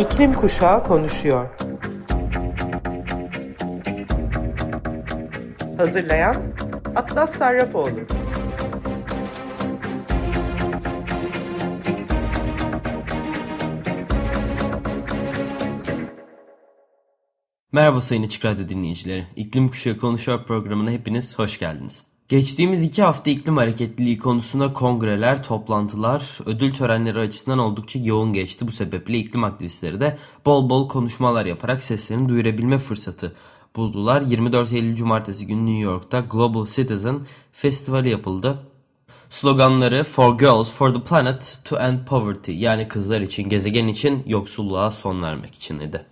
İklim 0.00 0.34
Kuşağı 0.34 0.84
konuşuyor. 0.84 1.48
Hazırlayan 5.76 6.36
Atlas 6.96 7.34
Sarrafoğlu. 7.34 8.00
Merhaba 17.72 18.00
Sayın 18.00 18.22
Açık 18.22 18.44
Radyo 18.44 18.68
dinleyicileri. 18.68 19.26
İklim 19.36 19.68
Kuşağı 19.68 19.98
Konuşuyor 19.98 20.44
programına 20.44 20.90
hepiniz 20.90 21.38
hoş 21.38 21.58
geldiniz. 21.58 22.09
Geçtiğimiz 22.30 22.82
iki 22.82 23.02
hafta 23.02 23.30
iklim 23.30 23.56
hareketliliği 23.56 24.18
konusunda 24.18 24.72
kongreler, 24.72 25.42
toplantılar, 25.44 26.38
ödül 26.46 26.74
törenleri 26.74 27.18
açısından 27.18 27.58
oldukça 27.58 27.98
yoğun 27.98 28.32
geçti. 28.32 28.66
Bu 28.66 28.72
sebeple 28.72 29.18
iklim 29.18 29.44
aktivistleri 29.44 30.00
de 30.00 30.18
bol 30.46 30.70
bol 30.70 30.88
konuşmalar 30.88 31.46
yaparak 31.46 31.82
seslerini 31.82 32.28
duyurabilme 32.28 32.78
fırsatı 32.78 33.36
buldular. 33.76 34.22
24 34.22 34.72
Eylül 34.72 34.96
Cumartesi 34.96 35.46
günü 35.46 35.66
New 35.66 35.80
York'ta 35.80 36.20
Global 36.20 36.66
Citizen 36.66 37.20
Festivali 37.52 38.08
yapıldı. 38.10 38.58
Sloganları 39.30 40.04
For 40.04 40.38
Girls, 40.38 40.70
For 40.70 40.94
the 40.94 41.00
Planet, 41.00 41.60
To 41.64 41.78
End 41.78 41.98
Poverty 42.06 42.52
yani 42.52 42.88
kızlar 42.88 43.20
için, 43.20 43.48
gezegen 43.48 43.88
için, 43.88 44.22
yoksulluğa 44.26 44.90
son 44.90 45.22
vermek 45.22 45.54
için 45.54 45.80
idi. 45.80 46.06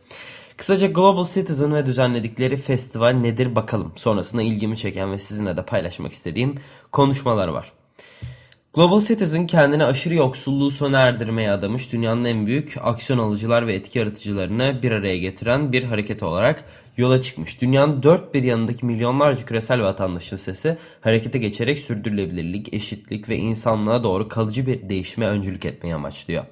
Kısaca 0.58 0.86
Global 0.86 1.24
Citizen 1.24 1.74
ve 1.74 1.86
düzenledikleri 1.86 2.56
festival 2.56 3.10
nedir 3.12 3.54
bakalım. 3.54 3.92
Sonrasında 3.96 4.42
ilgimi 4.42 4.76
çeken 4.76 5.12
ve 5.12 5.18
sizinle 5.18 5.56
de 5.56 5.64
paylaşmak 5.64 6.12
istediğim 6.12 6.54
konuşmalar 6.92 7.48
var. 7.48 7.72
Global 8.78 9.00
Citizen 9.00 9.46
kendini 9.46 9.84
aşırı 9.84 10.14
yoksulluğu 10.14 10.70
sona 10.70 11.00
erdirmeye 11.00 11.50
adamış 11.50 11.92
dünyanın 11.92 12.24
en 12.24 12.46
büyük 12.46 12.74
aksiyon 12.80 13.18
alıcılar 13.18 13.66
ve 13.66 13.74
etki 13.74 13.98
yaratıcılarını 13.98 14.82
bir 14.82 14.92
araya 14.92 15.18
getiren 15.18 15.72
bir 15.72 15.84
hareket 15.84 16.22
olarak 16.22 16.64
yola 16.96 17.22
çıkmış. 17.22 17.60
Dünyanın 17.60 18.02
dört 18.02 18.34
bir 18.34 18.42
yanındaki 18.42 18.86
milyonlarca 18.86 19.44
küresel 19.44 19.82
vatandaşın 19.82 20.36
sesi 20.36 20.78
harekete 21.00 21.38
geçerek 21.38 21.78
sürdürülebilirlik, 21.78 22.74
eşitlik 22.74 23.28
ve 23.28 23.36
insanlığa 23.36 24.02
doğru 24.02 24.28
kalıcı 24.28 24.66
bir 24.66 24.88
değişime 24.88 25.26
öncülük 25.26 25.64
etmeyi 25.64 25.94
amaçlıyor. 25.94 26.44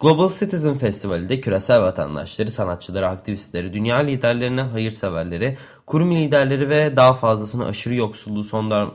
Global 0.00 0.28
Citizen 0.28 0.74
Festivali'de 0.74 1.40
küresel 1.40 1.82
vatandaşları, 1.82 2.50
sanatçıları, 2.50 3.08
aktivistleri, 3.08 3.72
dünya 3.72 3.96
liderlerini, 3.96 4.60
hayırseverleri, 4.60 5.56
kurum 5.88 6.14
liderleri 6.14 6.70
ve 6.70 6.96
daha 6.96 7.14
fazlasını 7.14 7.66
aşırı 7.66 7.94
yoksulluğu 7.94 8.44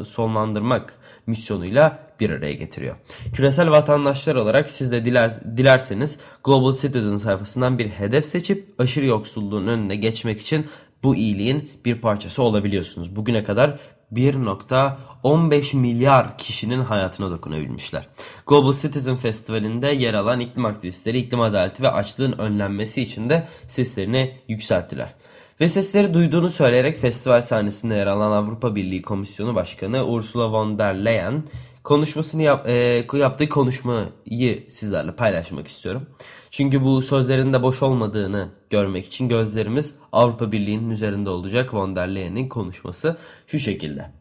sonlandırmak 0.06 1.00
misyonuyla 1.28 2.00
bir 2.20 2.30
araya 2.30 2.54
getiriyor. 2.54 2.96
Küresel 3.34 3.72
vatandaşlar 3.72 4.36
olarak 4.36 4.70
siz 4.70 4.92
de 4.92 5.06
diler, 5.06 5.58
dilerseniz 5.58 6.20
Global 6.44 6.74
Citizen 6.74 7.18
sayfasından 7.18 7.78
bir 7.78 7.90
hedef 7.90 8.26
seçip 8.26 8.68
aşırı 8.80 9.06
yoksulluğun 9.06 9.68
önüne 9.68 9.96
geçmek 9.96 10.42
için 10.42 10.66
bu 11.04 11.16
iyiliğin 11.16 11.72
bir 11.86 12.02
parçası 12.02 12.44
olabiliyorsunuz. 12.44 13.16
Bugüne 13.16 13.44
kadar 13.44 13.80
1.15 14.14 15.78
milyar 15.78 16.38
kişinin 16.38 16.82
hayatına 16.82 17.32
dokunabilmişler. 17.32 18.08
Global 18.48 18.74
Citizen 18.74 19.16
Festivali'nde 19.16 19.88
yer 19.88 20.14
alan 20.14 20.40
iklim 20.40 20.66
aktivistleri 20.66 21.18
iklim 21.18 21.42
adaleti 21.42 21.84
ve 21.84 21.90
açlığın 21.92 22.32
önlenmesi 22.32 23.02
için 23.02 23.30
de 23.30 23.48
seslerini 23.68 24.38
yükselttiler. 24.48 25.14
Ve 25.62 25.70
sesleri 25.70 26.14
duyduğunu 26.14 26.50
söyleyerek 26.50 26.98
festival 26.98 27.42
sahnesinde 27.42 27.96
yer 27.96 28.08
alan 28.08 28.32
Avrupa 28.32 28.76
Birliği 28.76 29.02
Komisyonu 29.02 29.56
Başkanı 29.56 30.06
Ursula 30.06 30.52
von 30.52 30.80
der 30.80 31.06
Leyen 31.06 31.44
konuşmasını 31.84 32.42
yap, 32.42 32.70
e, 32.70 33.06
yaptığı 33.14 33.50
konuşmayı 33.50 34.70
sizlerle 34.70 35.12
paylaşmak 35.12 35.68
istiyorum. 35.68 36.08
Çünkü 36.52 36.84
bu 36.84 37.02
sözlerin 37.02 37.54
de 37.54 37.64
boş 37.64 37.84
olmadığını 37.84 38.50
görmek 38.70 39.06
için 39.06 39.30
gözlerimiz 39.30 39.96
Avrupa 40.12 40.52
Birliği'nin 40.52 40.90
üzerinde 40.90 41.30
olacak 41.30 41.74
von 41.74 41.96
der 41.96 42.16
Leyen'in 42.16 42.50
konuşması 42.50 43.18
şu 43.48 43.60
şekilde. 43.60 44.12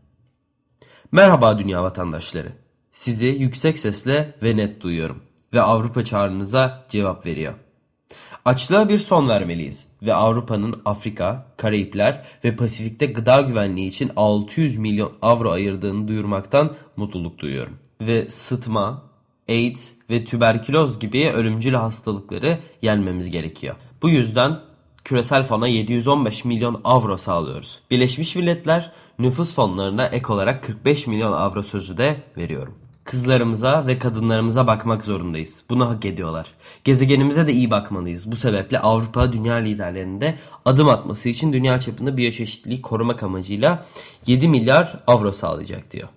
Merhaba 1.13 1.59
dünya 1.59 1.83
vatandaşları. 1.83 2.53
Sizi 2.91 3.27
yüksek 3.27 3.79
sesle 3.79 4.35
ve 4.43 4.57
net 4.57 4.81
duyuyorum 4.81 5.23
ve 5.53 5.61
Avrupa 5.61 6.05
çağrınıza 6.05 6.87
cevap 6.89 7.27
veriyor. 7.27 7.55
Açlığa 8.45 8.89
bir 8.89 8.99
son 8.99 9.29
vermeliyiz 9.29 9.87
ve 10.03 10.15
Avrupa'nın 10.15 10.75
Afrika, 10.85 11.47
Karayipler 11.57 12.25
ve 12.45 12.57
Pasifik'te 12.57 13.07
gıda 13.07 13.41
güvenliği 13.41 13.89
için 13.89 14.11
600 14.17 14.79
milyon 14.79 15.13
avro 15.23 15.51
ayırdığını 15.51 16.09
duyurmaktan 16.09 16.73
mutluluk 16.97 17.39
duyuyorum. 17.39 17.79
Ve 18.01 18.31
sıtma, 18.31 19.03
AIDS 19.49 19.93
ve 20.11 20.25
tüberküloz 20.25 20.99
gibi 20.99 21.31
ölümcül 21.31 21.75
hastalıkları 21.75 22.59
yenmemiz 22.83 23.31
gerekiyor. 23.31 23.75
Bu 24.03 24.11
yüzden 24.11 24.59
küresel 25.05 25.43
fona 25.43 25.69
715 25.69 26.45
milyon 26.45 26.81
avro 26.85 27.17
sağlıyoruz. 27.17 27.81
Birleşmiş 27.91 28.37
Milletler 28.37 28.93
nüfus 29.19 29.55
fonlarına 29.55 30.07
ek 30.07 30.33
olarak 30.33 30.65
45 30.65 31.07
milyon 31.07 31.33
avro 31.33 31.63
sözü 31.63 31.97
de 31.97 32.17
veriyorum. 32.37 32.75
Kızlarımıza 33.05 33.87
ve 33.87 33.99
kadınlarımıza 33.99 34.67
bakmak 34.67 35.05
zorundayız. 35.05 35.65
Bunu 35.71 35.89
hak 35.89 36.05
ediyorlar. 36.05 36.47
Gezegenimize 36.85 37.47
de 37.47 37.53
iyi 37.53 37.71
bakmalıyız. 37.71 38.33
Bu 38.33 38.37
sebeple 38.37 38.81
Avrupa 38.81 39.33
dünya 39.33 39.55
liderlerinde 39.55 40.39
adım 40.65 40.89
atması 40.89 41.29
için 41.29 41.53
dünya 41.53 41.81
çapında 41.81 42.17
biyoçeşitliliği 42.17 42.83
korumak 42.83 43.23
amacıyla 43.23 43.87
7 44.27 44.49
milyar 44.49 45.03
avro 45.07 45.33
sağlayacak 45.33 45.91
diyor. 45.91 46.09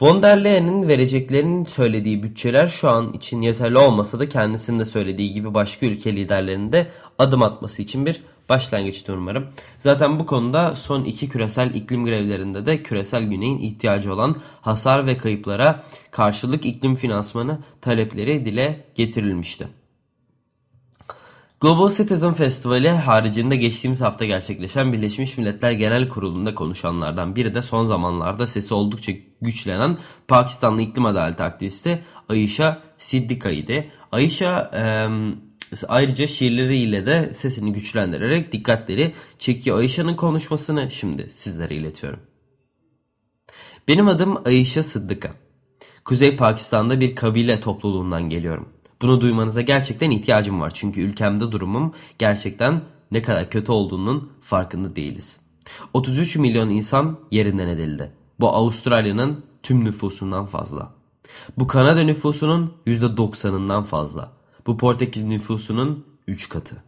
Von 0.00 0.22
der 0.22 0.44
Leyen'in 0.44 0.88
vereceklerinin 0.88 1.64
söylediği 1.64 2.22
bütçeler 2.22 2.68
şu 2.68 2.88
an 2.88 3.12
için 3.12 3.42
yeterli 3.42 3.78
olmasa 3.78 4.18
da 4.18 4.28
kendisinin 4.28 4.78
de 4.78 4.84
söylediği 4.84 5.32
gibi 5.32 5.54
başka 5.54 5.86
ülke 5.86 6.16
liderlerinde 6.16 6.86
adım 7.18 7.42
atması 7.42 7.82
için 7.82 8.06
bir 8.06 8.22
başlangıçtır 8.48 9.14
umarım. 9.14 9.46
Zaten 9.78 10.18
bu 10.18 10.26
konuda 10.26 10.76
son 10.76 11.04
iki 11.04 11.28
küresel 11.28 11.74
iklim 11.74 12.04
grevlerinde 12.04 12.66
de 12.66 12.82
küresel 12.82 13.22
güneyin 13.22 13.58
ihtiyacı 13.58 14.14
olan 14.14 14.36
hasar 14.60 15.06
ve 15.06 15.16
kayıplara 15.16 15.82
karşılık 16.10 16.66
iklim 16.66 16.94
finansmanı 16.94 17.58
talepleri 17.80 18.44
dile 18.44 18.84
getirilmişti. 18.94 19.68
Global 21.60 21.88
Citizen 21.88 22.34
Festivali 22.34 22.88
haricinde 22.88 23.56
geçtiğimiz 23.56 24.00
hafta 24.00 24.24
gerçekleşen 24.24 24.92
Birleşmiş 24.92 25.38
Milletler 25.38 25.72
Genel 25.72 26.08
Kurulu'nda 26.08 26.54
konuşanlardan 26.54 27.36
biri 27.36 27.54
de 27.54 27.62
son 27.62 27.86
zamanlarda 27.86 28.46
sesi 28.46 28.74
oldukça 28.74 29.12
güçlenen 29.40 29.98
Pakistanlı 30.28 30.82
iklim 30.82 31.06
adaleti 31.06 31.42
aktivisti 31.42 32.04
Ayşe 32.28 32.76
Siddika'ydı. 32.98 33.84
Ayşe 34.12 34.44
e, 34.74 35.08
ayrıca 35.88 36.26
şiirleriyle 36.26 37.06
de 37.06 37.34
sesini 37.34 37.72
güçlendirerek 37.72 38.52
dikkatleri 38.52 39.14
çekiyor. 39.38 39.78
Ayşe'nin 39.78 40.16
konuşmasını 40.16 40.90
şimdi 40.90 41.30
sizlere 41.36 41.74
iletiyorum. 41.74 42.20
Benim 43.88 44.08
adım 44.08 44.42
Ayşe 44.46 44.82
Sıddıka. 44.82 45.30
Kuzey 46.04 46.36
Pakistan'da 46.36 47.00
bir 47.00 47.14
kabile 47.14 47.60
topluluğundan 47.60 48.30
geliyorum. 48.30 48.68
Bunu 49.02 49.20
duymanıza 49.20 49.60
gerçekten 49.60 50.10
ihtiyacım 50.10 50.60
var. 50.60 50.70
Çünkü 50.74 51.00
ülkemde 51.00 51.52
durumum 51.52 51.94
gerçekten 52.18 52.82
ne 53.10 53.22
kadar 53.22 53.50
kötü 53.50 53.72
olduğunun 53.72 54.32
farkında 54.42 54.96
değiliz. 54.96 55.40
33 55.94 56.36
milyon 56.36 56.70
insan 56.70 57.18
yerinden 57.30 57.68
edildi. 57.68 58.12
Bu 58.40 58.48
Avustralya'nın 58.48 59.44
tüm 59.62 59.84
nüfusundan 59.84 60.46
fazla. 60.46 60.92
Bu 61.58 61.66
Kanada 61.66 62.02
nüfusunun 62.02 62.72
%90'ından 62.86 63.84
fazla. 63.84 64.35
Bu 64.66 64.76
Portekiz 64.76 65.24
nüfusunun 65.24 66.06
3 66.26 66.48
katı. 66.48 66.82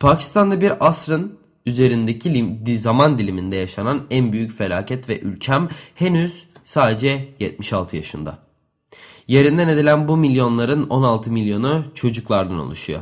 Pakistan'da 0.00 0.60
bir 0.60 0.86
asrın 0.88 1.38
üzerindeki 1.66 2.78
zaman 2.78 3.18
diliminde 3.18 3.56
yaşanan 3.56 4.06
en 4.10 4.32
büyük 4.32 4.52
felaket 4.52 5.08
ve 5.08 5.20
ülkem 5.20 5.68
henüz 5.94 6.44
sadece 6.64 7.34
76 7.40 7.96
yaşında. 7.96 8.38
Yerinden 9.28 9.68
edilen 9.68 10.08
bu 10.08 10.16
milyonların 10.16 10.88
16 10.88 11.32
milyonu 11.32 11.84
çocuklardan 11.94 12.58
oluşuyor. 12.58 13.00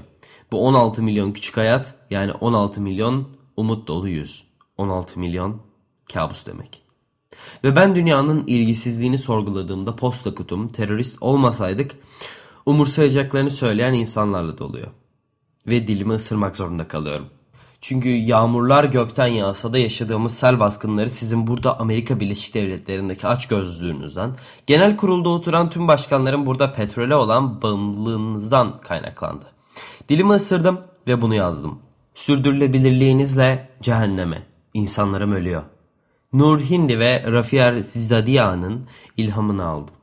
Bu 0.53 0.67
16 0.67 1.03
milyon 1.03 1.33
küçük 1.33 1.57
hayat 1.57 1.95
yani 2.11 2.33
16 2.33 2.81
milyon 2.81 3.29
umut 3.57 3.89
dolu 3.89 4.09
yüz. 4.09 4.45
16 4.77 5.21
milyon 5.21 5.61
kabus 6.13 6.47
demek. 6.47 6.83
Ve 7.65 7.77
ben 7.77 7.97
dünyanın 7.97 8.47
ilgisizliğini 8.47 9.19
sorguladığımda 9.19 9.97
posta 9.97 10.35
kutum 10.35 10.69
terörist 10.69 11.17
olmasaydık 11.21 11.97
umursayacaklarını 12.67 13.51
söyleyen 13.51 13.93
insanlarla 13.93 14.59
doluyor. 14.59 14.89
Ve 15.67 15.89
dilimi 15.89 16.13
ısırmak 16.13 16.57
zorunda 16.57 16.89
kalıyorum. 16.89 17.27
Çünkü 17.81 18.09
yağmurlar 18.09 18.85
gökten 18.85 19.27
yağsa 19.27 19.73
da 19.73 19.79
yaşadığımız 19.79 20.35
sel 20.35 20.61
baskınları 20.61 21.11
sizin 21.11 21.47
burada 21.47 21.81
Amerika 21.81 22.21
Birleşik 22.21 22.55
Devletleri'ndeki 22.55 23.27
aç 23.27 23.49
gözlüğünüzden, 23.49 24.37
genel 24.67 24.97
kurulda 24.97 25.29
oturan 25.29 25.71
tüm 25.71 25.89
başkanların 25.89 26.47
burada 26.47 26.73
petrole 26.73 27.15
olan 27.15 27.63
bağımlılığınızdan 27.63 28.81
kaynaklandı. 28.81 29.45
Dilimi 30.09 30.33
ısırdım 30.33 30.81
ve 31.07 31.21
bunu 31.21 31.35
yazdım. 31.35 31.79
Sürdürülebilirliğinizle 32.15 33.69
cehenneme. 33.83 34.47
İnsanlarım 34.75 35.33
ölüyor. 35.33 35.63
Nur 36.33 36.61
Hindi 36.61 36.99
ve 36.99 37.33
Rafier 37.33 37.77
Zadia'nın 37.83 38.87
ilhamını 39.17 39.65
aldım. 39.65 39.95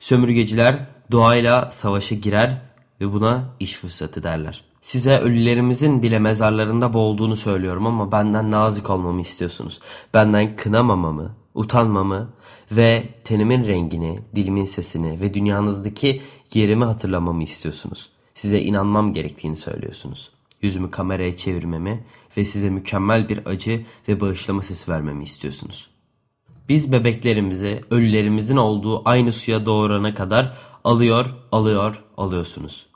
Sömürgeciler 0.00 0.86
doğayla 1.10 1.70
savaşa 1.70 2.14
girer 2.14 2.62
ve 3.00 3.12
buna 3.12 3.44
iş 3.60 3.74
fırsatı 3.74 4.22
derler. 4.22 4.64
Size 4.80 5.18
ölülerimizin 5.18 6.02
bile 6.02 6.18
mezarlarında 6.18 6.92
boğulduğunu 6.92 7.36
söylüyorum 7.36 7.86
ama 7.86 8.12
benden 8.12 8.50
nazik 8.50 8.90
olmamı 8.90 9.20
istiyorsunuz. 9.20 9.80
Benden 10.14 10.56
kınamamamı, 10.56 11.34
utanmamı 11.54 12.28
ve 12.72 13.08
tenimin 13.24 13.66
rengini, 13.66 14.20
dilimin 14.34 14.64
sesini 14.64 15.20
ve 15.20 15.34
dünyanızdaki 15.34 16.22
yerimi 16.54 16.84
hatırlamamı 16.84 17.42
istiyorsunuz. 17.42 18.08
Size 18.34 18.60
inanmam 18.60 19.12
gerektiğini 19.12 19.56
söylüyorsunuz. 19.56 20.30
Yüzümü 20.62 20.90
kameraya 20.90 21.36
çevirmemi 21.36 22.04
ve 22.36 22.44
size 22.44 22.70
mükemmel 22.70 23.28
bir 23.28 23.46
acı 23.46 23.84
ve 24.08 24.20
bağışlama 24.20 24.62
sesi 24.62 24.90
vermemi 24.90 25.24
istiyorsunuz. 25.24 25.90
Biz 26.68 26.92
bebeklerimizi 26.92 27.82
ölülerimizin 27.90 28.56
olduğu 28.56 29.08
aynı 29.08 29.32
suya 29.32 29.66
doğurana 29.66 30.14
kadar 30.14 30.56
alıyor, 30.86 31.26
alıyor, 31.52 32.02
alıyorsunuz. 32.16 32.86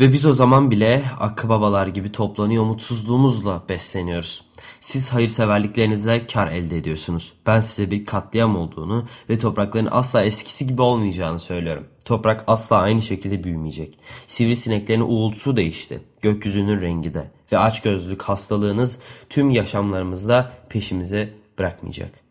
Ve 0.00 0.12
biz 0.12 0.26
o 0.26 0.34
zaman 0.34 0.70
bile 0.70 1.04
akbabalar 1.20 1.86
gibi 1.86 2.12
toplanıyor 2.12 2.64
mutsuzluğumuzla 2.64 3.62
besleniyoruz. 3.68 4.44
Siz 4.80 5.12
hayırseverliklerinizle 5.12 6.26
kar 6.26 6.52
elde 6.52 6.76
ediyorsunuz. 6.76 7.32
Ben 7.46 7.60
size 7.60 7.90
bir 7.90 8.06
katliam 8.06 8.56
olduğunu 8.56 9.04
ve 9.30 9.38
toprakların 9.38 9.88
asla 9.90 10.24
eskisi 10.24 10.66
gibi 10.66 10.82
olmayacağını 10.82 11.40
söylüyorum. 11.40 11.86
Toprak 12.04 12.44
asla 12.46 12.76
aynı 12.76 13.02
şekilde 13.02 13.44
büyümeyecek. 13.44 13.98
Sivrisineklerin 14.26 15.00
uğultusu 15.00 15.56
değişti. 15.56 16.00
Gökyüzünün 16.22 16.80
rengi 16.80 17.14
de. 17.14 17.30
Ve 17.52 17.58
açgözlülük 17.58 18.22
hastalığınız 18.22 18.98
tüm 19.30 19.50
yaşamlarımızda 19.50 20.52
peşimize 20.68 21.34
bırakmayacak. 21.58 22.23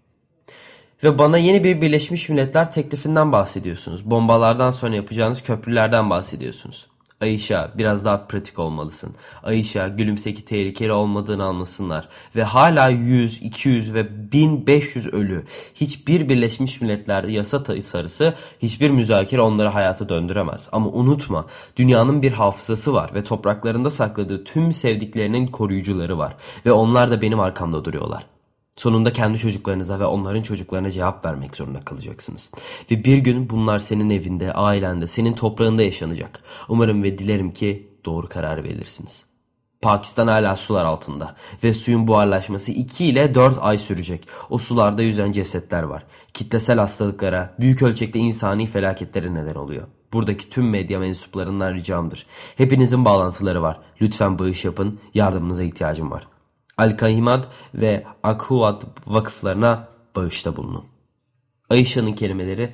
Ve 1.03 1.17
bana 1.17 1.37
yeni 1.37 1.63
bir 1.63 1.81
Birleşmiş 1.81 2.29
Milletler 2.29 2.71
teklifinden 2.71 3.31
bahsediyorsunuz. 3.31 4.11
Bombalardan 4.11 4.71
sonra 4.71 4.95
yapacağınız 4.95 5.41
köprülerden 5.41 6.09
bahsediyorsunuz. 6.09 6.87
Ayşe 7.21 7.67
biraz 7.77 8.05
daha 8.05 8.27
pratik 8.27 8.59
olmalısın. 8.59 9.15
Ayşe 9.43 9.93
gülümseki 9.97 10.45
tehlikeli 10.45 10.91
olmadığını 10.91 11.43
anlasınlar. 11.43 12.09
Ve 12.35 12.43
hala 12.43 12.89
100, 12.89 13.41
200 13.41 13.93
ve 13.93 14.31
1500 14.31 15.07
ölü. 15.07 15.45
Hiçbir 15.75 16.29
Birleşmiş 16.29 16.81
Milletler 16.81 17.23
yasa 17.23 17.63
tasarısı 17.63 18.33
hiçbir 18.61 18.89
müzakere 18.89 19.41
onları 19.41 19.69
hayata 19.69 20.09
döndüremez. 20.09 20.69
Ama 20.71 20.89
unutma 20.89 21.45
dünyanın 21.75 22.21
bir 22.21 22.31
hafızası 22.31 22.93
var 22.93 23.11
ve 23.13 23.23
topraklarında 23.23 23.91
sakladığı 23.91 24.43
tüm 24.43 24.73
sevdiklerinin 24.73 25.47
koruyucuları 25.47 26.17
var. 26.17 26.35
Ve 26.65 26.71
onlar 26.71 27.11
da 27.11 27.21
benim 27.21 27.39
arkamda 27.39 27.85
duruyorlar. 27.85 28.32
Sonunda 28.77 29.13
kendi 29.13 29.37
çocuklarınıza 29.37 29.99
ve 29.99 30.05
onların 30.05 30.41
çocuklarına 30.41 30.91
cevap 30.91 31.25
vermek 31.25 31.55
zorunda 31.55 31.79
kalacaksınız. 31.79 32.51
Ve 32.91 33.03
bir 33.03 33.17
gün 33.17 33.49
bunlar 33.49 33.79
senin 33.79 34.09
evinde, 34.09 34.53
ailende, 34.53 35.07
senin 35.07 35.33
toprağında 35.33 35.83
yaşanacak. 35.83 36.43
Umarım 36.69 37.03
ve 37.03 37.17
dilerim 37.17 37.53
ki 37.53 37.87
doğru 38.05 38.29
karar 38.29 38.63
verirsiniz. 38.63 39.23
Pakistan 39.81 40.27
hala 40.27 40.55
sular 40.55 40.85
altında 40.85 41.35
ve 41.63 41.73
suyun 41.73 42.07
buharlaşması 42.07 42.71
2 42.71 43.05
ile 43.05 43.35
4 43.35 43.57
ay 43.61 43.77
sürecek. 43.77 44.27
O 44.49 44.57
sularda 44.57 45.01
yüzen 45.01 45.31
cesetler 45.31 45.83
var. 45.83 46.03
Kitlesel 46.33 46.79
hastalıklara, 46.79 47.55
büyük 47.59 47.81
ölçekte 47.81 48.19
insani 48.19 48.65
felaketlere 48.65 49.33
neden 49.33 49.55
oluyor. 49.55 49.87
Buradaki 50.13 50.49
tüm 50.49 50.69
medya 50.69 50.99
mensuplarından 50.99 51.73
ricamdır. 51.73 52.25
Hepinizin 52.57 53.05
bağlantıları 53.05 53.61
var. 53.61 53.79
Lütfen 54.01 54.39
bağış 54.39 54.65
yapın. 54.65 54.99
Yardımınıza 55.13 55.63
ihtiyacım 55.63 56.11
var. 56.11 56.27
Al-Kahimad 56.77 57.43
ve 57.75 58.03
Akhuat 58.23 58.83
vakıflarına 59.07 59.87
bağışta 60.15 60.55
bulunun. 60.55 60.85
Ayşe'nin 61.69 62.13
kelimeleri 62.13 62.73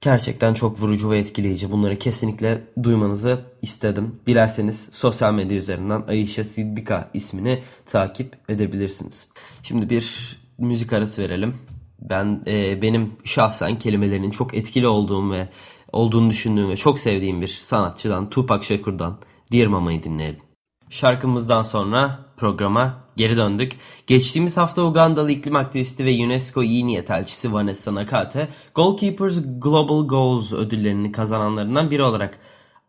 gerçekten 0.00 0.54
çok 0.54 0.80
vurucu 0.80 1.10
ve 1.10 1.18
etkileyici. 1.18 1.70
Bunları 1.70 1.98
kesinlikle 1.98 2.64
duymanızı 2.82 3.40
istedim. 3.62 4.20
Dilerseniz 4.26 4.88
sosyal 4.92 5.34
medya 5.34 5.56
üzerinden 5.56 6.04
Ayşe 6.08 6.44
Siddika 6.44 7.10
ismini 7.14 7.62
takip 7.86 8.36
edebilirsiniz. 8.48 9.28
Şimdi 9.62 9.90
bir 9.90 10.36
müzik 10.58 10.92
arası 10.92 11.22
verelim. 11.22 11.54
Ben 12.00 12.42
e, 12.46 12.82
benim 12.82 13.12
şahsen 13.24 13.78
kelimelerinin 13.78 14.30
çok 14.30 14.54
etkili 14.54 14.88
olduğum 14.88 15.30
ve 15.30 15.48
olduğunu 15.92 16.30
düşündüğüm 16.30 16.70
ve 16.70 16.76
çok 16.76 16.98
sevdiğim 16.98 17.40
bir 17.40 17.48
sanatçıdan 17.48 18.30
Tupac 18.30 18.66
Shakur'dan 18.66 19.18
Dear 19.52 19.66
Mama'yı 19.66 20.02
dinleyelim. 20.02 20.49
Şarkımızdan 20.90 21.62
sonra 21.62 22.18
programa 22.36 22.94
geri 23.16 23.36
döndük. 23.36 23.72
Geçtiğimiz 24.06 24.56
hafta 24.56 24.82
Ugandalı 24.82 25.30
iklim 25.30 25.56
aktivisti 25.56 26.04
ve 26.04 26.24
UNESCO 26.24 26.62
iyi 26.62 26.86
niyet 26.86 27.10
elçisi 27.10 27.52
Vanessa 27.52 27.94
Nakate, 27.94 28.48
Goalkeepers 28.74 29.40
Global 29.58 30.08
Goals 30.08 30.52
ödüllerini 30.52 31.12
kazananlarından 31.12 31.90
biri 31.90 32.02
olarak 32.02 32.38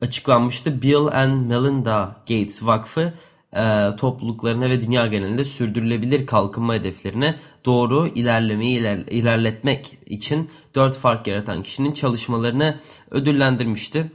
açıklanmıştı. 0.02 0.82
Bill 0.82 1.08
and 1.14 1.46
Melinda 1.46 2.16
Gates 2.20 2.64
Vakfı 2.64 3.14
e, 3.56 3.90
topluluklarına 3.98 4.70
ve 4.70 4.82
dünya 4.82 5.08
genelinde 5.08 5.46
sürdürülebilir 5.46 6.26
kalkınma 6.26 6.74
hedeflerine 6.74 7.36
doğru 7.66 8.08
ilerlemeyi 8.08 8.80
iler, 8.80 8.98
ilerletmek 8.98 9.98
için 10.06 10.50
dört 10.76 10.96
fark 10.96 11.28
yaratan 11.28 11.64
kişinin 11.64 11.92
çalışmalarını 11.92 12.80
ödüllendirmişti. 13.12 14.12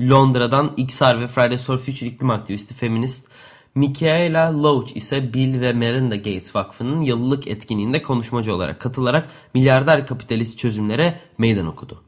Londra'dan 0.00 0.74
XR 0.76 1.20
ve 1.20 1.26
Fridays 1.26 1.64
for 1.64 1.78
Future 1.78 2.06
iklim 2.06 2.30
aktivisti 2.30 2.74
feminist 2.74 3.26
Michaela 3.74 4.62
Loach 4.62 4.96
ise 4.96 5.34
Bill 5.34 5.60
ve 5.60 5.72
Melinda 5.72 6.16
Gates 6.16 6.56
Vakfı'nın 6.56 7.00
yıllık 7.00 7.48
etkinliğinde 7.48 8.02
konuşmacı 8.02 8.54
olarak 8.54 8.80
katılarak 8.80 9.28
milyarder 9.54 10.06
kapitalist 10.06 10.58
çözümlere 10.58 11.20
meydan 11.38 11.66
okudu. 11.66 12.02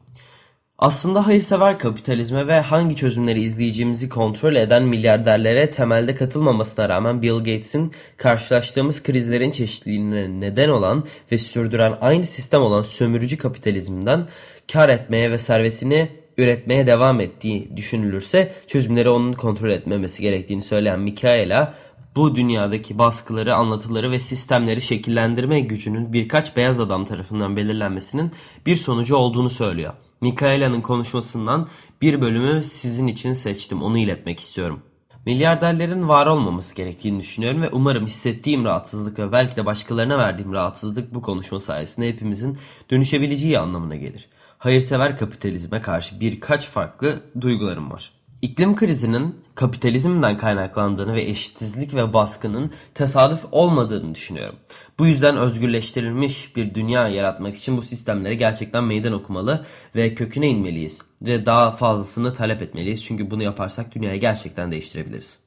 Aslında 0.77 1.27
hayırsever 1.27 1.79
kapitalizme 1.79 2.47
ve 2.47 2.59
hangi 2.59 2.95
çözümleri 2.95 3.41
izleyeceğimizi 3.41 4.09
kontrol 4.09 4.55
eden 4.55 4.83
milyarderlere 4.83 5.69
temelde 5.69 6.15
katılmamasına 6.15 6.89
rağmen 6.89 7.21
Bill 7.21 7.37
Gates'in 7.37 7.91
karşılaştığımız 8.17 9.03
krizlerin 9.03 9.51
çeşitliliğine 9.51 10.39
neden 10.39 10.69
olan 10.69 11.03
ve 11.31 11.37
sürdüren 11.37 11.97
aynı 12.01 12.25
sistem 12.25 12.61
olan 12.61 12.81
sömürücü 12.81 13.37
kapitalizmden 13.37 14.27
kar 14.73 14.89
etmeye 14.89 15.31
ve 15.31 15.39
servetini 15.39 16.20
üretmeye 16.37 16.87
devam 16.87 17.21
ettiği 17.21 17.77
düşünülürse 17.77 18.53
çözümleri 18.67 19.09
onun 19.09 19.33
kontrol 19.33 19.69
etmemesi 19.69 20.21
gerektiğini 20.21 20.61
söyleyen 20.61 20.99
Mikaela 20.99 21.73
bu 22.15 22.35
dünyadaki 22.35 22.97
baskıları, 22.97 23.55
anlatıları 23.55 24.11
ve 24.11 24.19
sistemleri 24.19 24.81
şekillendirme 24.81 25.59
gücünün 25.59 26.13
birkaç 26.13 26.55
beyaz 26.55 26.79
adam 26.79 27.05
tarafından 27.05 27.57
belirlenmesinin 27.57 28.31
bir 28.65 28.75
sonucu 28.75 29.15
olduğunu 29.15 29.49
söylüyor. 29.49 29.93
Mikaela'nın 30.21 30.81
konuşmasından 30.81 31.67
bir 32.01 32.21
bölümü 32.21 32.63
sizin 32.63 33.07
için 33.07 33.33
seçtim. 33.33 33.83
Onu 33.83 33.97
iletmek 33.97 34.39
istiyorum. 34.39 34.81
Milyarderlerin 35.25 36.07
var 36.07 36.27
olmaması 36.27 36.75
gerektiğini 36.75 37.19
düşünüyorum 37.19 37.61
ve 37.61 37.69
umarım 37.71 38.05
hissettiğim 38.05 38.65
rahatsızlık 38.65 39.19
ve 39.19 39.31
belki 39.31 39.55
de 39.55 39.65
başkalarına 39.65 40.17
verdiğim 40.17 40.53
rahatsızlık 40.53 41.13
bu 41.13 41.21
konuşma 41.21 41.59
sayesinde 41.59 42.07
hepimizin 42.07 42.57
dönüşebileceği 42.91 43.59
anlamına 43.59 43.95
gelir 43.95 44.29
hayırsever 44.61 45.17
kapitalizme 45.17 45.81
karşı 45.81 46.19
birkaç 46.19 46.67
farklı 46.67 47.23
duygularım 47.41 47.91
var. 47.91 48.11
İklim 48.41 48.75
krizinin 48.75 49.35
kapitalizmden 49.55 50.37
kaynaklandığını 50.37 51.13
ve 51.13 51.21
eşitsizlik 51.21 51.95
ve 51.95 52.13
baskının 52.13 52.71
tesadüf 52.93 53.45
olmadığını 53.51 54.15
düşünüyorum. 54.15 54.55
Bu 54.99 55.07
yüzden 55.07 55.37
özgürleştirilmiş 55.37 56.55
bir 56.55 56.75
dünya 56.75 57.07
yaratmak 57.07 57.55
için 57.55 57.77
bu 57.77 57.81
sistemlere 57.81 58.35
gerçekten 58.35 58.83
meydan 58.83 59.13
okumalı 59.13 59.65
ve 59.95 60.15
köküne 60.15 60.49
inmeliyiz. 60.49 61.01
Ve 61.21 61.45
daha 61.45 61.71
fazlasını 61.71 62.33
talep 62.33 62.61
etmeliyiz 62.61 63.03
çünkü 63.03 63.31
bunu 63.31 63.43
yaparsak 63.43 63.95
dünyayı 63.95 64.21
gerçekten 64.21 64.71
değiştirebiliriz. 64.71 65.39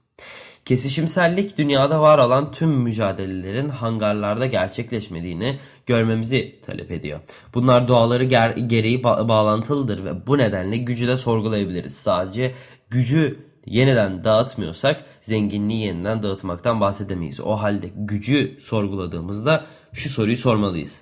Kesişimsellik 0.65 1.59
dünyada 1.59 2.01
var 2.01 2.19
olan 2.19 2.53
tüm 2.53 2.71
mücadelelerin 2.71 3.69
hangarlarda 3.69 4.47
gerçekleşmediğini 4.47 5.59
görmemizi 5.87 6.61
talep 6.67 6.91
ediyor. 6.91 7.21
Bunlar 7.55 7.89
doğaları 7.89 8.25
ger- 8.25 8.69
gereği 8.69 9.03
ba- 9.03 9.29
bağlantılıdır 9.29 10.05
ve 10.05 10.27
bu 10.27 10.39
nedenle 10.39 10.77
gücü 10.77 11.09
de 11.09 11.17
sorgulayabiliriz. 11.17 11.95
Sadece 11.95 12.55
gücü 12.91 13.39
yeniden 13.67 14.25
dağıtmıyorsak 14.25 15.05
zenginliği 15.23 15.87
yeniden 15.87 16.23
dağıtmaktan 16.23 16.81
bahsedemeyiz. 16.81 17.41
O 17.41 17.57
halde 17.57 17.91
gücü 17.97 18.59
sorguladığımızda 18.63 19.67
şu 19.93 20.09
soruyu 20.09 20.37
sormalıyız. 20.37 21.01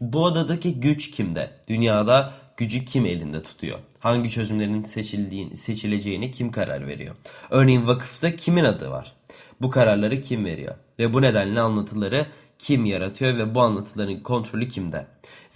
Bu 0.00 0.24
odadaki 0.24 0.80
güç 0.80 1.10
kimde? 1.10 1.50
Dünyada 1.68 2.32
gücü 2.56 2.84
kim 2.84 3.06
elinde 3.06 3.42
tutuyor? 3.42 3.78
Hangi 4.00 4.30
çözümlerin 4.30 4.82
seçildiğini, 4.82 5.56
seçileceğini 5.56 6.30
kim 6.30 6.50
karar 6.50 6.86
veriyor? 6.86 7.14
Örneğin 7.50 7.86
vakıfta 7.86 8.36
kimin 8.36 8.64
adı 8.64 8.90
var? 8.90 9.12
Bu 9.60 9.70
kararları 9.70 10.20
kim 10.20 10.44
veriyor? 10.44 10.74
Ve 10.98 11.12
bu 11.12 11.22
nedenle 11.22 11.60
anlatıları 11.60 12.26
kim 12.58 12.84
yaratıyor 12.84 13.38
ve 13.38 13.54
bu 13.54 13.62
anlatıların 13.62 14.22
kontrolü 14.22 14.68
kimde? 14.68 15.06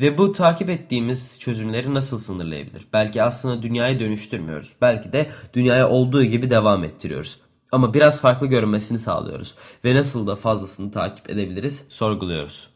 Ve 0.00 0.18
bu 0.18 0.32
takip 0.32 0.70
ettiğimiz 0.70 1.40
çözümleri 1.40 1.94
nasıl 1.94 2.18
sınırlayabilir? 2.18 2.86
Belki 2.92 3.22
aslında 3.22 3.62
dünyayı 3.62 4.00
dönüştürmüyoruz. 4.00 4.72
Belki 4.80 5.12
de 5.12 5.30
dünyaya 5.54 5.88
olduğu 5.88 6.24
gibi 6.24 6.50
devam 6.50 6.84
ettiriyoruz. 6.84 7.38
Ama 7.72 7.94
biraz 7.94 8.20
farklı 8.20 8.46
görünmesini 8.46 8.98
sağlıyoruz. 8.98 9.54
Ve 9.84 9.94
nasıl 9.94 10.26
da 10.26 10.36
fazlasını 10.36 10.92
takip 10.92 11.30
edebiliriz 11.30 11.86
sorguluyoruz. 11.88 12.71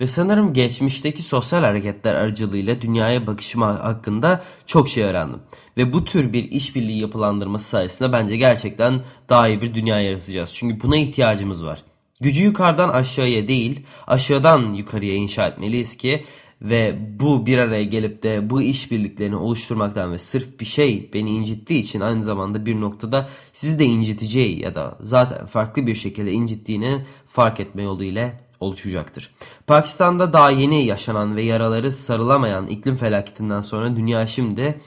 Ve 0.00 0.06
sanırım 0.06 0.52
geçmişteki 0.52 1.22
sosyal 1.22 1.64
hareketler 1.64 2.14
aracılığıyla 2.14 2.82
dünyaya 2.82 3.26
bakışım 3.26 3.62
hakkında 3.62 4.44
çok 4.66 4.88
şey 4.88 5.04
öğrendim. 5.04 5.40
Ve 5.76 5.92
bu 5.92 6.04
tür 6.04 6.32
bir 6.32 6.50
işbirliği 6.50 7.00
yapılandırması 7.00 7.68
sayesinde 7.68 8.12
bence 8.12 8.36
gerçekten 8.36 9.00
daha 9.28 9.48
iyi 9.48 9.62
bir 9.62 9.74
dünya 9.74 10.00
yaratacağız. 10.00 10.54
Çünkü 10.54 10.82
buna 10.82 10.96
ihtiyacımız 10.96 11.64
var. 11.64 11.82
Gücü 12.20 12.44
yukarıdan 12.44 12.88
aşağıya 12.88 13.48
değil, 13.48 13.86
aşağıdan 14.06 14.72
yukarıya 14.72 15.14
inşa 15.14 15.46
etmeliyiz 15.46 15.96
ki 15.96 16.24
ve 16.62 16.98
bu 17.20 17.46
bir 17.46 17.58
araya 17.58 17.84
gelip 17.84 18.22
de 18.22 18.50
bu 18.50 18.62
işbirliklerini 18.62 19.36
oluşturmaktan 19.36 20.12
ve 20.12 20.18
sırf 20.18 20.60
bir 20.60 20.64
şey 20.64 21.10
beni 21.12 21.30
incittiği 21.30 21.82
için 21.82 22.00
aynı 22.00 22.22
zamanda 22.22 22.66
bir 22.66 22.80
noktada 22.80 23.28
sizi 23.52 23.78
de 23.78 23.84
inciteceği 23.84 24.62
ya 24.62 24.74
da 24.74 24.98
zaten 25.00 25.46
farklı 25.46 25.86
bir 25.86 25.94
şekilde 25.94 26.32
incittiğini 26.32 27.04
fark 27.26 27.60
etme 27.60 27.82
yolu 27.82 28.04
ile 28.04 28.40
oluşacaktır. 28.60 29.34
Pakistan'da 29.66 30.32
daha 30.32 30.50
yeni 30.50 30.84
yaşanan 30.84 31.36
ve 31.36 31.42
yaraları 31.42 31.92
sarılamayan 31.92 32.66
iklim 32.66 32.96
felaketinden 32.96 33.60
sonra 33.60 33.96
dünya 33.96 34.26
şimdi 34.26 34.80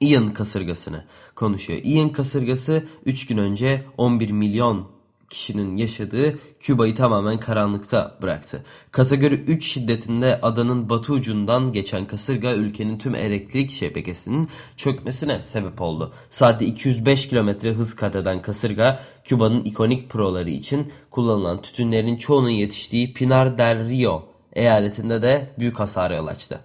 Ian 0.00 0.34
kasırgasını 0.34 1.04
konuşuyor. 1.34 1.80
Ian 1.84 2.12
kasırgası 2.12 2.84
3 3.06 3.26
gün 3.26 3.38
önce 3.38 3.86
11 3.98 4.30
milyon 4.30 4.88
kişinin 5.30 5.76
yaşadığı 5.76 6.38
Küba'yı 6.60 6.94
tamamen 6.94 7.40
karanlıkta 7.40 8.18
bıraktı. 8.22 8.64
Kategori 8.90 9.34
3 9.34 9.66
şiddetinde 9.66 10.40
adanın 10.40 10.88
batı 10.88 11.12
ucundan 11.12 11.72
geçen 11.72 12.06
kasırga 12.06 12.54
ülkenin 12.54 12.98
tüm 12.98 13.14
elektrik 13.14 13.70
şebekesinin 13.70 14.48
çökmesine 14.76 15.42
sebep 15.42 15.80
oldu. 15.80 16.12
Saatte 16.30 16.66
205 16.66 17.28
km 17.28 17.48
hız 17.68 17.96
kat 17.96 18.16
eden 18.16 18.42
kasırga 18.42 19.00
Küba'nın 19.24 19.64
ikonik 19.64 20.10
proları 20.10 20.50
için 20.50 20.92
kullanılan 21.10 21.62
tütünlerin 21.62 22.16
çoğunun 22.16 22.48
yetiştiği 22.48 23.12
Pinar 23.12 23.58
del 23.58 23.88
Rio 23.88 24.24
eyaletinde 24.52 25.22
de 25.22 25.48
büyük 25.58 25.80
hasara 25.80 26.16
yol 26.16 26.26
açtı. 26.26 26.60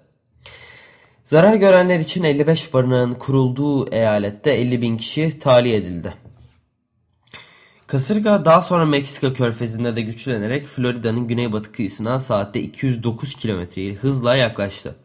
Zarar 1.24 1.56
görenler 1.56 2.00
için 2.00 2.24
55 2.24 2.74
barınağın 2.74 3.14
kurulduğu 3.14 3.90
eyalette 3.90 4.52
50 4.52 4.82
bin 4.82 4.98
kişi 4.98 5.40
tahliye 5.40 5.76
edildi. 5.76 6.14
Kasırga 7.90 8.46
daha 8.46 8.62
sonra 8.62 8.86
Meksika 8.86 9.34
körfezinde 9.34 9.96
de 9.96 10.02
güçlenerek 10.02 10.66
Florida'nın 10.66 11.28
güneybatı 11.28 11.72
kıyısına 11.72 12.20
saatte 12.20 12.62
209 12.62 13.36
km 13.36 13.62
hızla 14.02 14.36
yaklaştı. 14.36 14.96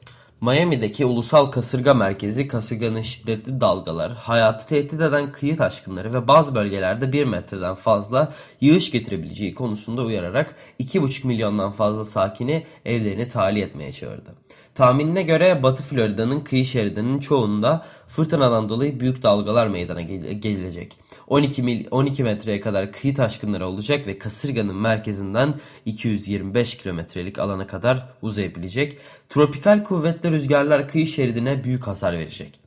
Miami'deki 0.41 1.05
ulusal 1.05 1.47
kasırga 1.47 1.95
merkezi 1.95 2.49
kasırganın 2.49 3.03
şiddetli 3.03 3.61
dalgalar, 3.61 4.13
hayatı 4.13 4.67
tehdit 4.67 5.01
eden 5.01 5.33
kıyı 5.33 5.57
taşkınları 5.57 6.15
ve 6.15 6.29
bazı 6.29 6.55
bölgelerde 6.55 7.13
1 7.13 7.25
metreden 7.25 7.75
fazla 7.75 8.33
yağış 8.61 8.91
getirebileceği 8.91 9.55
konusunda 9.55 10.03
uyararak 10.03 10.55
2,5 10.81 11.27
milyondan 11.27 11.73
fazla 11.73 12.05
sakini 12.05 12.67
evlerini 12.85 13.29
tahliye 13.29 13.67
etmeye 13.67 13.93
çağırdı. 13.93 14.35
Tahminine 14.75 15.23
göre 15.23 15.63
Batı 15.63 15.83
Florida'nın 15.83 16.41
kıyı 16.41 16.67
şeridinin 16.67 17.19
çoğunda 17.19 17.87
fırtınadan 18.09 18.69
dolayı 18.69 19.01
büyük 19.01 19.23
dalgalar 19.23 19.67
meydana 19.67 20.01
gelecek. 20.33 20.97
12, 21.27 21.63
mil, 21.63 21.87
12 21.91 22.23
metreye 22.23 22.61
kadar 22.61 22.93
kıyı 22.93 23.15
taşkınları 23.15 23.67
olacak 23.67 24.07
ve 24.07 24.19
kasırganın 24.19 24.77
merkezinden 24.77 25.55
225 25.87 26.77
kilometrelik 26.77 27.39
alana 27.39 27.67
kadar 27.67 28.09
uzayabilecek. 28.23 28.99
Tropikal 29.29 29.85
kuvvetli 29.85 30.31
rüzgarlar 30.31 30.89
kıyı 30.89 31.07
şeridine 31.07 31.65
büyük 31.65 31.87
hasar 31.87 32.13
verecek. 32.13 32.61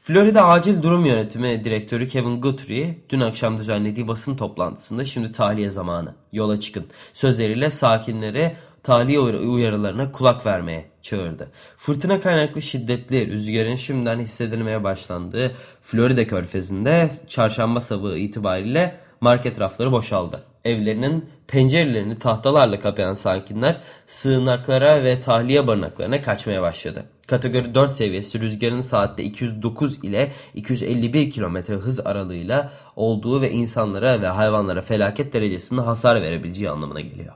Florida 0.00 0.46
Acil 0.46 0.82
Durum 0.82 1.06
Yönetimi 1.06 1.64
Direktörü 1.64 2.08
Kevin 2.08 2.40
Guthrie 2.40 2.98
dün 3.08 3.20
akşam 3.20 3.58
düzenlediği 3.58 4.08
basın 4.08 4.36
toplantısında 4.36 5.04
şimdi 5.04 5.32
tahliye 5.32 5.70
zamanı 5.70 6.14
yola 6.32 6.60
çıkın 6.60 6.86
sözleriyle 7.14 7.70
sakinleri 7.70 8.56
tahliye 8.82 9.20
uyarılarına 9.20 10.12
kulak 10.12 10.46
vermeye 10.46 10.84
çağırdı. 11.02 11.48
Fırtına 11.76 12.20
kaynaklı 12.20 12.62
şiddetli 12.62 13.30
rüzgarın 13.30 13.76
şimdiden 13.76 14.18
hissedilmeye 14.18 14.84
başlandığı 14.84 15.52
Florida 15.82 16.26
körfezinde 16.26 17.10
çarşamba 17.28 17.80
sabahı 17.80 18.18
itibariyle 18.18 18.96
market 19.20 19.60
rafları 19.60 19.92
boşaldı. 19.92 20.42
Evlerinin 20.64 21.30
pencerelerini 21.46 22.18
tahtalarla 22.18 22.80
kapayan 22.80 23.14
sakinler 23.14 23.76
sığınaklara 24.06 25.04
ve 25.04 25.20
tahliye 25.20 25.66
barınaklarına 25.66 26.22
kaçmaya 26.22 26.62
başladı. 26.62 27.04
Kategori 27.26 27.74
4 27.74 27.96
seviyesi 27.96 28.40
rüzgarın 28.40 28.80
saatte 28.80 29.24
209 29.24 30.04
ile 30.04 30.32
251 30.54 31.30
km 31.30 31.56
hız 31.72 32.00
aralığıyla 32.00 32.72
olduğu 32.96 33.40
ve 33.40 33.50
insanlara 33.50 34.22
ve 34.22 34.26
hayvanlara 34.26 34.80
felaket 34.80 35.32
derecesinde 35.32 35.80
hasar 35.80 36.22
verebileceği 36.22 36.70
anlamına 36.70 37.00
geliyor. 37.00 37.34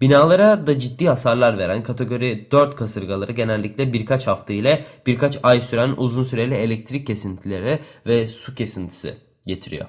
Binalara 0.00 0.66
da 0.66 0.78
ciddi 0.78 1.08
hasarlar 1.08 1.58
veren 1.58 1.82
kategori 1.82 2.48
4 2.50 2.76
kasırgaları 2.76 3.32
genellikle 3.32 3.92
birkaç 3.92 4.26
hafta 4.26 4.52
ile 4.52 4.84
birkaç 5.06 5.38
ay 5.42 5.60
süren 5.60 5.94
uzun 5.96 6.22
süreli 6.22 6.54
elektrik 6.54 7.06
kesintileri 7.06 7.78
ve 8.06 8.28
su 8.28 8.54
kesintisi 8.54 9.14
getiriyor. 9.46 9.86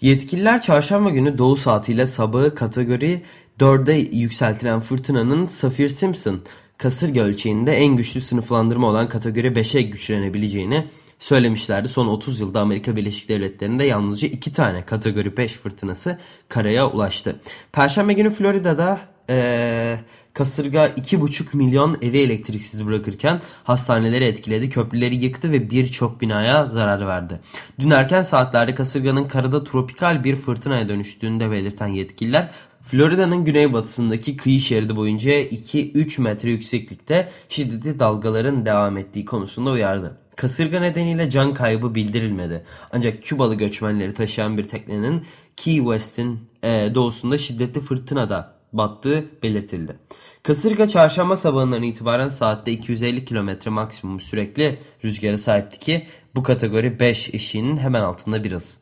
Yetkililer 0.00 0.62
çarşamba 0.62 1.10
günü 1.10 1.38
doğu 1.38 1.56
saatiyle 1.56 2.06
sabahı 2.06 2.54
kategori 2.54 3.22
4'e 3.60 4.16
yükseltilen 4.16 4.80
fırtınanın 4.80 5.46
Saffir-Simpson 5.46 6.36
kasırga 6.78 7.20
ölçeğinde 7.20 7.72
en 7.72 7.96
güçlü 7.96 8.20
sınıflandırma 8.20 8.88
olan 8.88 9.08
kategori 9.08 9.46
5'e 9.46 9.82
güçlenebileceğini 9.82 10.86
söylemişlerdi. 11.20 11.88
Son 11.88 12.06
30 12.06 12.40
yılda 12.40 12.60
Amerika 12.60 12.96
Birleşik 12.96 13.28
Devletleri'nde 13.28 13.84
yalnızca 13.84 14.28
2 14.28 14.52
tane 14.52 14.84
kategori 14.84 15.36
5 15.36 15.52
fırtınası 15.52 16.18
karaya 16.48 16.90
ulaştı. 16.90 17.40
Perşembe 17.72 18.12
günü 18.12 18.30
Florida'da 18.30 19.00
ee, 19.30 19.98
kasırga 20.32 20.86
2,5 20.86 21.56
milyon 21.56 21.98
evi 22.02 22.18
elektriksiz 22.18 22.86
bırakırken 22.86 23.40
hastaneleri 23.64 24.24
etkiledi, 24.24 24.68
köprüleri 24.70 25.16
yıktı 25.16 25.52
ve 25.52 25.70
birçok 25.70 26.20
binaya 26.20 26.66
zarar 26.66 27.06
verdi. 27.06 27.40
Dün 27.80 27.90
erken 27.90 28.22
saatlerde 28.22 28.74
kasırganın 28.74 29.28
karada 29.28 29.64
tropikal 29.64 30.24
bir 30.24 30.36
fırtınaya 30.36 30.88
dönüştüğünü 30.88 31.40
de 31.40 31.50
belirten 31.50 31.86
yetkililer 31.86 32.50
Florida'nın 32.82 33.44
güneybatısındaki 33.44 34.36
kıyı 34.36 34.60
şeridi 34.60 34.96
boyunca 34.96 35.32
2-3 35.32 36.20
metre 36.20 36.50
yükseklikte 36.50 37.28
şiddetli 37.48 38.00
dalgaların 38.00 38.66
devam 38.66 38.98
ettiği 38.98 39.24
konusunda 39.24 39.70
uyardı. 39.70 40.16
Kasırga 40.40 40.80
nedeniyle 40.80 41.30
can 41.30 41.54
kaybı 41.54 41.94
bildirilmedi. 41.94 42.64
Ancak 42.92 43.22
Kübalı 43.22 43.54
göçmenleri 43.54 44.14
taşıyan 44.14 44.58
bir 44.58 44.64
teknenin 44.64 45.26
Key 45.56 45.76
West'in 45.76 46.40
e, 46.62 46.68
doğusunda 46.94 47.38
şiddetli 47.38 47.80
fırtınada 47.80 48.54
battığı 48.72 49.24
belirtildi. 49.42 49.96
Kasırga 50.42 50.88
çarşamba 50.88 51.36
sabahından 51.36 51.82
itibaren 51.82 52.28
saatte 52.28 52.72
250 52.72 53.24
km 53.24 53.70
maksimum 53.70 54.20
sürekli 54.20 54.78
rüzgara 55.04 55.38
sahipti 55.38 55.78
ki 55.78 56.06
bu 56.34 56.42
kategori 56.42 57.00
5 57.00 57.34
eşiğinin 57.34 57.76
hemen 57.76 58.00
altında 58.00 58.44
bir 58.44 58.52
hız. 58.52 58.76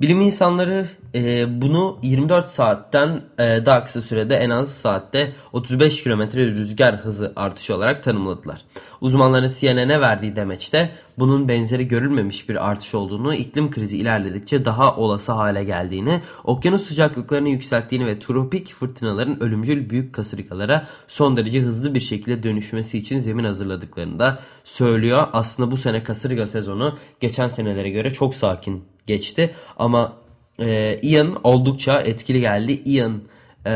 Bilim 0.00 0.20
insanları 0.20 0.88
e, 1.14 1.44
bunu 1.62 1.98
24 2.02 2.48
saatten 2.48 3.20
e, 3.38 3.42
daha 3.66 3.84
kısa 3.84 4.02
sürede 4.02 4.36
en 4.36 4.50
az 4.50 4.74
saatte 4.74 5.32
35 5.52 6.04
km 6.04 6.20
rüzgar 6.20 6.96
hızı 6.96 7.32
artışı 7.36 7.76
olarak 7.76 8.02
tanımladılar. 8.02 8.60
Uzmanların 9.00 9.50
CNN'e 9.60 10.00
verdiği 10.00 10.36
demeçte 10.36 10.90
bunun 11.18 11.48
benzeri 11.48 11.88
görülmemiş 11.88 12.48
bir 12.48 12.70
artış 12.70 12.94
olduğunu, 12.94 13.34
iklim 13.34 13.70
krizi 13.70 13.98
ilerledikçe 13.98 14.64
daha 14.64 14.96
olası 14.96 15.32
hale 15.32 15.64
geldiğini, 15.64 16.20
okyanus 16.44 16.82
sıcaklıklarını 16.82 17.48
yükselttiğini 17.48 18.06
ve 18.06 18.18
tropik 18.18 18.74
fırtınaların 18.74 19.42
ölümcül 19.42 19.90
büyük 19.90 20.12
kasırgalara 20.12 20.86
son 21.08 21.36
derece 21.36 21.60
hızlı 21.60 21.94
bir 21.94 22.00
şekilde 22.00 22.42
dönüşmesi 22.42 22.98
için 22.98 23.18
zemin 23.18 23.44
hazırladıklarını 23.44 24.18
da 24.18 24.38
söylüyor. 24.64 25.26
Aslında 25.32 25.70
bu 25.70 25.76
sene 25.76 26.02
kasırga 26.04 26.46
sezonu 26.46 26.98
geçen 27.20 27.48
senelere 27.48 27.90
göre 27.90 28.12
çok 28.12 28.34
sakin 28.34 28.93
geçti 29.06 29.54
ama 29.76 30.12
e, 30.58 30.98
Ian 31.02 31.36
oldukça 31.44 32.00
etkili 32.00 32.40
geldi. 32.40 32.72
Ian 32.72 33.22
e, 33.66 33.70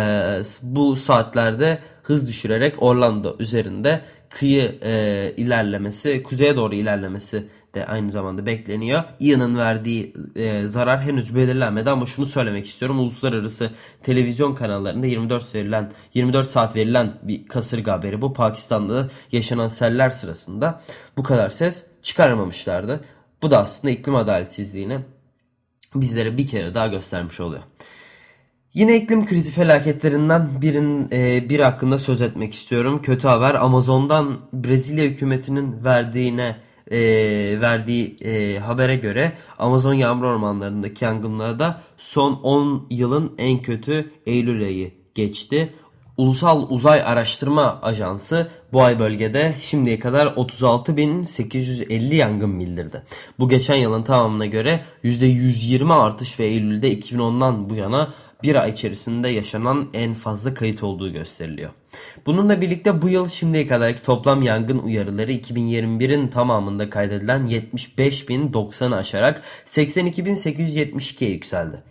bu 0.62 0.97
saatlerde 0.97 1.78
hız 2.02 2.28
düşürerek 2.28 2.82
Orlando 2.82 3.37
üzerinde 3.38 4.00
kıyı 4.30 4.78
e, 4.82 5.32
ilerlemesi, 5.37 6.23
kuzeye 6.23 6.56
doğru 6.56 6.75
ilerlemesi 6.75 7.44
de 7.75 7.87
aynı 7.87 8.11
zamanda 8.11 8.47
bekleniyor. 8.47 9.04
Ian'ın 9.20 9.58
verdiği 9.58 10.12
e, 10.37 10.62
zarar 10.68 11.02
henüz 11.02 11.35
belirlenmedi 11.35 11.90
ama 11.90 12.06
şunu 12.06 12.26
söylemek 12.26 12.66
istiyorum. 12.66 12.99
Uluslararası 12.99 13.70
televizyon 14.02 14.54
kanallarında 14.54 15.06
24 15.06 15.54
verilen 15.54 15.92
24 16.14 16.50
saat 16.50 16.76
verilen 16.76 17.18
bir 17.23 17.47
kasırga 17.47 17.92
haberi 17.92 18.20
bu. 18.23 18.32
Pakistan'da 18.32 19.08
yaşanan 19.32 19.68
seller 19.68 20.11
sırasında 20.11 20.80
bu 21.16 21.23
kadar 21.23 21.50
ses 21.50 21.85
çıkarmamışlardı. 22.02 23.00
Bu 23.42 23.50
da 23.50 23.58
aslında 23.58 23.92
iklim 23.92 24.14
adaletsizliğini 24.14 24.99
bizlere 25.95 26.37
bir 26.37 26.47
kere 26.47 26.75
daha 26.75 26.87
göstermiş 26.87 27.40
oluyor. 27.40 27.62
Yine 28.75 28.97
iklim 28.97 29.26
krizi 29.26 29.50
felaketlerinden 29.50 30.62
birin 30.62 31.09
e, 31.12 31.49
bir 31.49 31.61
hakkında 31.61 31.99
söz 31.99 32.23
etmek 32.23 32.54
istiyorum. 32.54 33.02
Kötü 33.02 33.28
haber 33.28 33.54
Amazon'dan 33.54 34.38
Brezilya 34.52 35.04
hükümetinin 35.04 35.85
verdiğine 35.85 36.57
e, 36.90 37.00
verdiği 37.61 38.16
e, 38.25 38.59
habere 38.59 38.97
göre 38.97 39.33
Amazon 39.59 39.95
yağmur 39.95 40.25
ormanlarındaki 40.25 41.04
yangınlarda 41.04 41.83
son 41.99 42.33
10 42.33 42.87
yılın 42.90 43.35
en 43.38 43.62
kötü 43.62 44.12
Eylül 44.26 44.64
ayı 44.64 44.92
geçti. 45.14 45.75
Ulusal 46.18 46.66
Uzay 46.70 47.02
Araştırma 47.02 47.78
Ajansı 47.82 48.48
bu 48.72 48.82
ay 48.82 48.98
bölgede 48.98 49.54
şimdiye 49.60 49.98
kadar 49.98 50.26
36.850 50.26 52.14
yangın 52.14 52.60
bildirdi. 52.60 53.02
Bu 53.38 53.48
geçen 53.48 53.76
yılın 53.76 54.02
tamamına 54.02 54.46
göre 54.46 54.80
%120 55.04 55.94
artış 55.94 56.40
ve 56.40 56.44
Eylül'de 56.44 56.98
2010'dan 56.98 57.70
bu 57.70 57.75
yana 57.75 58.14
bir 58.42 58.54
ay 58.54 58.70
içerisinde 58.70 59.28
yaşanan 59.28 59.88
en 59.94 60.14
fazla 60.14 60.54
kayıt 60.54 60.82
olduğu 60.82 61.12
gösteriliyor. 61.12 61.70
Bununla 62.26 62.60
birlikte 62.60 63.02
bu 63.02 63.08
yıl 63.08 63.28
şimdiye 63.28 63.66
kadarki 63.66 64.02
toplam 64.02 64.42
yangın 64.42 64.78
uyarıları 64.78 65.32
2021'in 65.32 66.28
tamamında 66.28 66.90
kaydedilen 66.90 67.46
75.090'ı 67.46 68.96
aşarak 68.96 69.42
82.872'ye 69.66 71.30
yükseldi. 71.30 71.82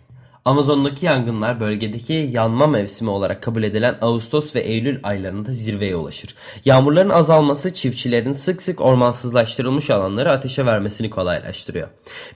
Amazon'daki 0.48 1.06
yangınlar 1.06 1.60
bölgedeki 1.60 2.12
yanma 2.32 2.66
mevsimi 2.66 3.10
olarak 3.10 3.42
kabul 3.42 3.62
edilen 3.62 3.98
Ağustos 4.00 4.54
ve 4.54 4.60
Eylül 4.60 5.00
aylarında 5.02 5.52
zirveye 5.52 5.96
ulaşır. 5.96 6.34
Yağmurların 6.64 7.08
azalması 7.08 7.74
çiftçilerin 7.74 8.32
sık 8.32 8.62
sık 8.62 8.80
ormansızlaştırılmış 8.80 9.90
alanları 9.90 10.32
ateşe 10.32 10.66
vermesini 10.66 11.10
kolaylaştırıyor. 11.10 11.88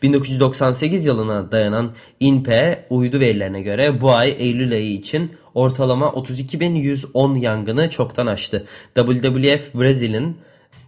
1998 0.02 1.07
yılına 1.07 1.52
dayanan 1.52 1.90
INPE 2.21 2.87
uydu 2.90 3.21
verilerine 3.21 3.62
göre 3.62 4.00
bu 4.00 4.12
ay 4.12 4.35
Eylül 4.38 4.73
ayı 4.73 4.92
için 4.92 5.33
ortalama 5.54 6.07
32.110 6.07 7.38
yangını 7.38 7.90
çoktan 7.90 8.26
aştı. 8.26 8.66
WWF 8.95 9.75
Brazil'in 9.75 10.37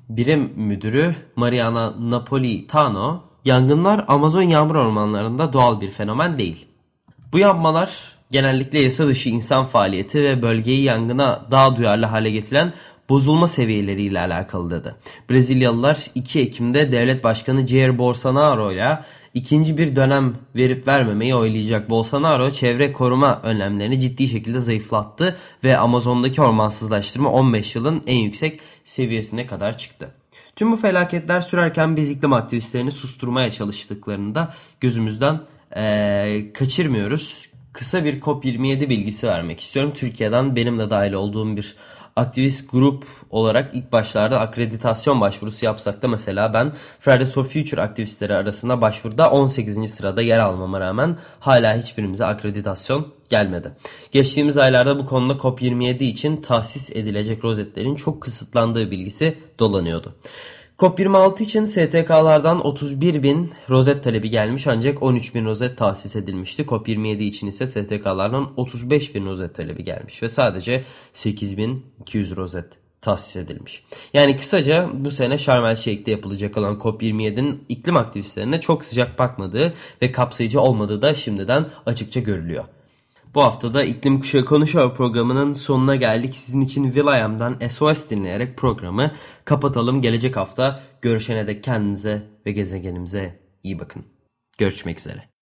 birim 0.08 0.52
müdürü 0.56 1.16
Mariana 1.36 2.10
Napolitano, 2.10 3.22
yangınlar 3.44 4.04
Amazon 4.08 4.42
yağmur 4.42 4.74
ormanlarında 4.74 5.52
doğal 5.52 5.80
bir 5.80 5.90
fenomen 5.90 6.38
değil. 6.38 6.73
Bu 7.34 7.38
yanmalar 7.38 8.12
genellikle 8.30 8.78
yasa 8.78 9.06
dışı 9.06 9.28
insan 9.28 9.64
faaliyeti 9.64 10.22
ve 10.22 10.42
bölgeyi 10.42 10.82
yangına 10.82 11.46
daha 11.50 11.76
duyarlı 11.76 12.06
hale 12.06 12.30
getiren 12.30 12.72
bozulma 13.08 13.48
seviyeleriyle 13.48 14.20
alakalı 14.20 14.70
dedi. 14.70 14.94
Brezilyalılar 15.30 16.06
2 16.14 16.40
Ekim'de 16.40 16.92
devlet 16.92 17.24
başkanı 17.24 17.66
Jair 17.66 17.98
Bolsonaro 17.98 18.72
ile 18.72 18.98
ikinci 19.34 19.78
bir 19.78 19.96
dönem 19.96 20.34
verip 20.56 20.88
vermemeyi 20.88 21.34
oylayacak. 21.34 21.90
Bolsonaro 21.90 22.50
çevre 22.50 22.92
koruma 22.92 23.40
önlemlerini 23.42 24.00
ciddi 24.00 24.28
şekilde 24.28 24.60
zayıflattı 24.60 25.36
ve 25.64 25.78
Amazon'daki 25.78 26.42
ormansızlaştırma 26.42 27.30
15 27.30 27.74
yılın 27.74 28.02
en 28.06 28.16
yüksek 28.16 28.60
seviyesine 28.84 29.46
kadar 29.46 29.78
çıktı. 29.78 30.10
Tüm 30.56 30.72
bu 30.72 30.76
felaketler 30.76 31.40
sürerken 31.40 31.96
biz 31.96 32.10
iklim 32.10 32.32
aktivistlerini 32.32 32.90
susturmaya 32.90 33.50
çalıştıklarını 33.50 34.34
da 34.34 34.54
gözümüzden 34.80 35.40
e, 35.76 36.52
kaçırmıyoruz. 36.54 37.48
Kısa 37.72 38.04
bir 38.04 38.20
COP27 38.20 38.88
bilgisi 38.88 39.26
vermek 39.26 39.60
istiyorum. 39.60 39.92
Türkiye'den 39.94 40.56
benim 40.56 40.78
de 40.78 40.90
dahil 40.90 41.12
olduğum 41.12 41.56
bir 41.56 41.76
aktivist 42.16 42.70
grup 42.70 43.06
olarak 43.30 43.74
ilk 43.74 43.92
başlarda 43.92 44.40
akreditasyon 44.40 45.20
başvurusu 45.20 45.64
yapsak 45.64 46.02
da 46.02 46.08
mesela 46.08 46.54
ben 46.54 46.72
Fridays 47.00 47.34
for 47.34 47.44
Future 47.44 47.80
aktivistleri 47.80 48.34
arasında 48.34 48.80
başvuruda 48.80 49.30
18. 49.30 49.94
sırada 49.94 50.22
yer 50.22 50.38
almama 50.38 50.80
rağmen 50.80 51.18
hala 51.40 51.76
hiçbirimize 51.76 52.24
akreditasyon 52.24 53.12
gelmedi. 53.28 53.72
Geçtiğimiz 54.12 54.56
aylarda 54.56 54.98
bu 54.98 55.06
konuda 55.06 55.32
COP27 55.32 56.04
için 56.04 56.36
tahsis 56.36 56.90
edilecek 56.90 57.44
rozetlerin 57.44 57.94
çok 57.94 58.22
kısıtlandığı 58.22 58.90
bilgisi 58.90 59.38
dolanıyordu. 59.58 60.14
COP26 60.78 61.42
için 61.42 61.64
STK'lardan 61.64 62.66
31 62.66 63.22
bin 63.22 63.52
rozet 63.70 64.04
talebi 64.04 64.30
gelmiş 64.30 64.66
ancak 64.66 65.02
13 65.02 65.34
bin 65.34 65.44
rozet 65.44 65.78
tahsis 65.78 66.16
edilmişti. 66.16 66.62
COP27 66.62 67.22
için 67.22 67.46
ise 67.46 67.66
STK'lardan 67.66 68.52
35 68.56 69.14
bin 69.14 69.26
rozet 69.26 69.54
talebi 69.54 69.84
gelmiş 69.84 70.22
ve 70.22 70.28
sadece 70.28 70.84
8200 71.12 72.36
rozet 72.36 72.64
tahsis 73.00 73.36
edilmiş. 73.36 73.84
Yani 74.14 74.36
kısaca 74.36 74.88
bu 74.94 75.10
sene 75.10 75.38
Şarm 75.38 75.64
El 75.64 75.76
Şeyh'te 75.76 76.10
yapılacak 76.10 76.56
olan 76.56 76.74
COP27'nin 76.74 77.64
iklim 77.68 77.96
aktivistlerine 77.96 78.60
çok 78.60 78.84
sıcak 78.84 79.18
bakmadığı 79.18 79.74
ve 80.02 80.12
kapsayıcı 80.12 80.60
olmadığı 80.60 81.02
da 81.02 81.14
şimdiden 81.14 81.66
açıkça 81.86 82.20
görülüyor. 82.20 82.64
Bu 83.34 83.42
hafta 83.42 83.74
da 83.74 83.84
İklim 83.84 84.20
Kuşağı 84.20 84.44
Konuşuyor 84.44 84.94
programının 84.94 85.54
sonuna 85.54 85.96
geldik. 85.96 86.36
Sizin 86.36 86.60
için 86.60 86.84
Will.i.am'dan 86.84 87.58
SOS 87.70 88.10
dinleyerek 88.10 88.56
programı 88.56 89.12
kapatalım. 89.44 90.02
Gelecek 90.02 90.36
hafta 90.36 90.82
görüşene 91.02 91.46
dek 91.46 91.62
kendinize 91.62 92.22
ve 92.46 92.52
gezegenimize 92.52 93.40
iyi 93.62 93.78
bakın. 93.78 94.04
Görüşmek 94.58 95.00
üzere. 95.00 95.33